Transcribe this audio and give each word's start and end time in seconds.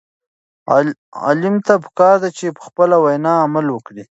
عالم 1.23 1.55
ته 1.65 1.73
پکار 1.83 2.15
ده 2.23 2.29
چې 2.37 2.45
په 2.57 2.61
خپله 2.67 2.95
وینا 3.03 3.33
عمل 3.45 3.65
وکړي. 3.71 4.03